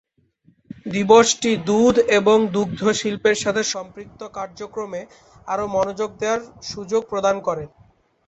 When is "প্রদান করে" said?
7.11-7.63